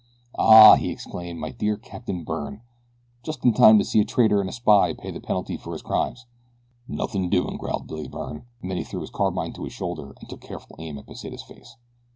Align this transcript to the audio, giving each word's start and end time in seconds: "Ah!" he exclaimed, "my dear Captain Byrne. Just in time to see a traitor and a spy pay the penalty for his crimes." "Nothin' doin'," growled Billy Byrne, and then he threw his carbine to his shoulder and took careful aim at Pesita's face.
"Ah!" 0.39 0.77
he 0.77 0.89
exclaimed, 0.89 1.37
"my 1.39 1.51
dear 1.51 1.77
Captain 1.77 2.23
Byrne. 2.23 2.63
Just 3.21 3.45
in 3.45 3.53
time 3.53 3.77
to 3.77 3.85
see 3.85 3.99
a 4.01 4.03
traitor 4.03 4.41
and 4.41 4.49
a 4.49 4.51
spy 4.51 4.93
pay 4.95 5.11
the 5.11 5.19
penalty 5.19 5.57
for 5.57 5.73
his 5.73 5.83
crimes." 5.83 6.25
"Nothin' 6.87 7.29
doin'," 7.29 7.55
growled 7.57 7.85
Billy 7.85 8.07
Byrne, 8.07 8.47
and 8.63 8.71
then 8.71 8.79
he 8.79 8.83
threw 8.83 9.01
his 9.01 9.11
carbine 9.11 9.53
to 9.53 9.63
his 9.63 9.73
shoulder 9.73 10.15
and 10.19 10.27
took 10.27 10.41
careful 10.41 10.75
aim 10.79 10.97
at 10.97 11.05
Pesita's 11.05 11.43
face. 11.43 11.75